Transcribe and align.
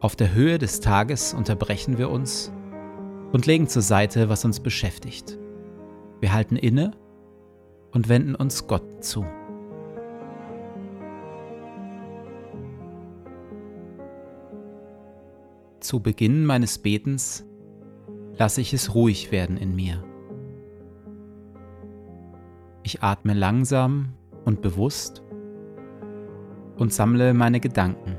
Auf 0.00 0.14
der 0.14 0.32
Höhe 0.32 0.58
des 0.58 0.78
Tages 0.78 1.34
unterbrechen 1.34 1.98
wir 1.98 2.08
uns 2.08 2.52
und 3.32 3.46
legen 3.46 3.66
zur 3.66 3.82
Seite, 3.82 4.28
was 4.28 4.44
uns 4.44 4.60
beschäftigt. 4.60 5.36
Wir 6.20 6.32
halten 6.32 6.54
inne 6.54 6.92
und 7.90 8.08
wenden 8.08 8.36
uns 8.36 8.68
Gott 8.68 9.02
zu. 9.02 9.24
Zu 15.80 16.00
Beginn 16.00 16.44
meines 16.44 16.78
Betens 16.78 17.44
lasse 18.36 18.60
ich 18.60 18.72
es 18.72 18.94
ruhig 18.94 19.32
werden 19.32 19.56
in 19.56 19.74
mir. 19.74 20.04
Ich 22.84 23.02
atme 23.02 23.34
langsam 23.34 24.12
und 24.44 24.62
bewusst 24.62 25.24
und 26.76 26.92
sammle 26.92 27.34
meine 27.34 27.58
Gedanken. 27.58 28.17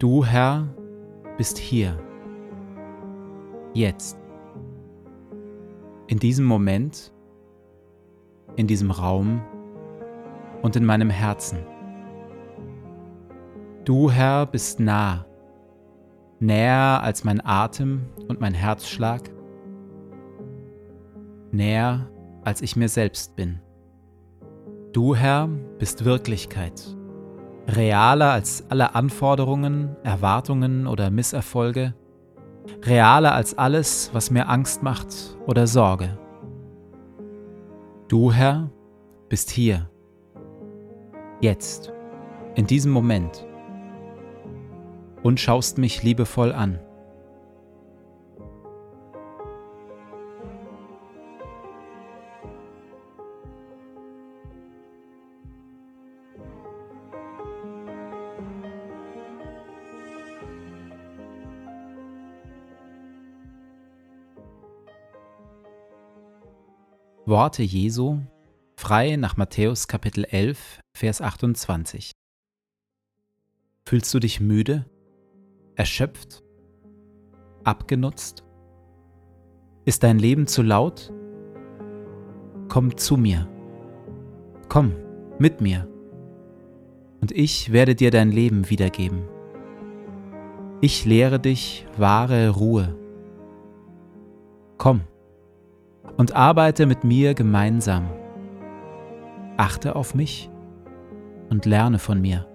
Du, 0.00 0.24
Herr, 0.24 0.66
bist 1.36 1.58
hier, 1.58 2.02
jetzt, 3.74 4.16
in 6.06 6.18
diesem 6.18 6.46
Moment, 6.46 7.12
in 8.56 8.66
diesem 8.66 8.90
Raum 8.92 9.42
und 10.62 10.74
in 10.74 10.86
meinem 10.86 11.10
Herzen. 11.10 11.58
Du, 13.84 14.10
Herr, 14.10 14.46
bist 14.46 14.80
nah, 14.80 15.26
näher 16.38 17.02
als 17.02 17.22
mein 17.24 17.44
Atem 17.44 18.06
und 18.26 18.40
mein 18.40 18.54
Herzschlag, 18.54 19.30
näher 21.52 22.10
als 22.42 22.62
ich 22.62 22.74
mir 22.74 22.88
selbst 22.88 23.36
bin. 23.36 23.60
Du, 24.94 25.14
Herr, 25.14 25.48
bist 25.78 26.06
Wirklichkeit, 26.06 26.96
realer 27.68 28.32
als 28.32 28.64
alle 28.68 28.94
Anforderungen, 28.94 29.96
Erwartungen 30.02 30.86
oder 30.86 31.10
Misserfolge, 31.10 31.94
realer 32.84 33.34
als 33.34 33.56
alles, 33.56 34.10
was 34.12 34.30
mir 34.30 34.48
Angst 34.48 34.82
macht 34.82 35.36
oder 35.46 35.66
Sorge. 35.66 36.18
Du, 38.08 38.32
Herr, 38.32 38.70
bist 39.28 39.50
hier, 39.50 39.88
jetzt, 41.40 41.92
in 42.54 42.66
diesem 42.66 42.92
Moment 42.92 43.46
und 45.22 45.38
schaust 45.38 45.78
mich 45.78 46.02
liebevoll 46.02 46.52
an. 46.52 46.80
Worte 67.30 67.62
Jesu, 67.62 68.18
frei 68.76 69.14
nach 69.14 69.36
Matthäus 69.36 69.86
Kapitel 69.86 70.24
11, 70.24 70.80
Vers 70.92 71.20
28. 71.20 72.10
Fühlst 73.86 74.12
du 74.12 74.18
dich 74.18 74.40
müde, 74.40 74.84
erschöpft, 75.76 76.42
abgenutzt? 77.62 78.42
Ist 79.84 80.02
dein 80.02 80.18
Leben 80.18 80.48
zu 80.48 80.62
laut? 80.62 81.12
Komm 82.68 82.96
zu 82.96 83.16
mir. 83.16 83.48
Komm 84.68 84.96
mit 85.38 85.60
mir. 85.60 85.86
Und 87.20 87.30
ich 87.30 87.70
werde 87.70 87.94
dir 87.94 88.10
dein 88.10 88.32
Leben 88.32 88.70
wiedergeben. 88.70 89.22
Ich 90.80 91.04
lehre 91.04 91.38
dich 91.38 91.86
wahre 91.96 92.48
Ruhe. 92.48 92.98
Komm 94.78 95.02
und 96.20 96.36
arbeite 96.36 96.84
mit 96.84 97.02
mir 97.02 97.32
gemeinsam. 97.32 98.10
Achte 99.56 99.96
auf 99.96 100.14
mich 100.14 100.50
und 101.48 101.64
lerne 101.64 101.98
von 101.98 102.20
mir. 102.20 102.46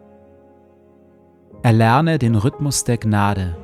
Erlerne 1.64 2.20
den 2.20 2.36
Rhythmus 2.36 2.84
der 2.84 3.00
Gnade, 3.00 3.58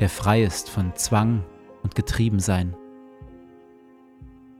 der 0.00 0.08
frei 0.08 0.42
ist 0.42 0.70
von 0.70 0.96
Zwang 0.96 1.44
und 1.82 1.94
Getriebensein. 1.94 2.74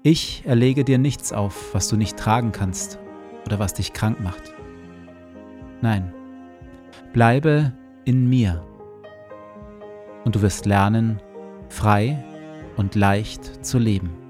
Ich 0.02 0.42
erlege 0.44 0.84
dir 0.84 0.98
nichts 0.98 1.32
auf, 1.32 1.72
was 1.72 1.88
du 1.88 1.96
nicht 1.96 2.18
tragen 2.18 2.52
kannst 2.52 2.98
oder 3.46 3.58
was 3.58 3.72
dich 3.72 3.94
krank 3.94 4.20
macht. 4.20 4.52
Nein, 5.80 6.12
bleibe 7.14 7.72
in 8.04 8.28
mir 8.28 8.62
und 10.26 10.36
du 10.36 10.42
wirst 10.42 10.66
lernen, 10.66 11.22
frei 11.70 12.22
und 12.76 12.96
leicht 12.96 13.64
zu 13.64 13.78
leben. 13.78 14.27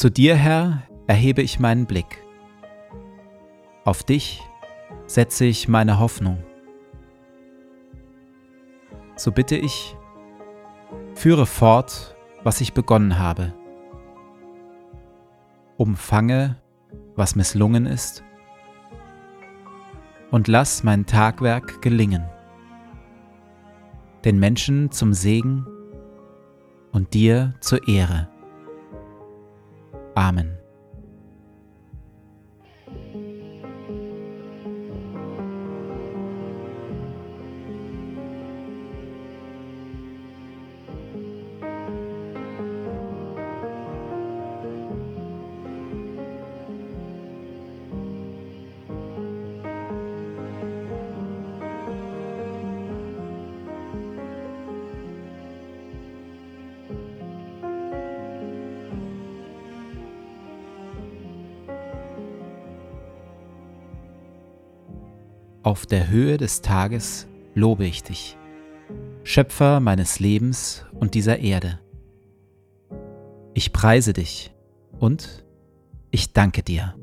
Zu 0.00 0.08
dir, 0.08 0.34
Herr, 0.34 0.84
erhebe 1.08 1.42
ich 1.42 1.60
meinen 1.60 1.84
Blick. 1.84 2.24
Auf 3.84 4.02
dich 4.02 4.40
setze 5.04 5.44
ich 5.44 5.68
meine 5.68 5.98
Hoffnung. 6.00 6.42
So 9.16 9.30
bitte 9.30 9.56
ich, 9.56 9.94
führe 11.12 11.44
fort, 11.44 12.16
was 12.42 12.62
ich 12.62 12.72
begonnen 12.72 13.18
habe. 13.18 13.52
Umfange, 15.76 16.56
was 17.14 17.36
misslungen 17.36 17.84
ist, 17.84 18.24
und 20.30 20.48
lass 20.48 20.82
mein 20.82 21.04
Tagwerk 21.04 21.82
gelingen, 21.82 22.24
den 24.24 24.38
Menschen 24.38 24.92
zum 24.92 25.12
Segen 25.12 25.66
und 26.90 27.12
dir 27.12 27.52
zur 27.60 27.86
Ehre. 27.86 28.29
Amen. 30.16 30.59
Auf 65.70 65.86
der 65.86 66.08
Höhe 66.08 66.36
des 66.36 66.62
Tages 66.62 67.28
lobe 67.54 67.86
ich 67.86 68.02
dich, 68.02 68.36
Schöpfer 69.22 69.78
meines 69.78 70.18
Lebens 70.18 70.84
und 70.92 71.14
dieser 71.14 71.38
Erde. 71.38 71.78
Ich 73.54 73.72
preise 73.72 74.12
dich 74.12 74.52
und 74.98 75.44
ich 76.10 76.32
danke 76.32 76.64
dir. 76.64 76.96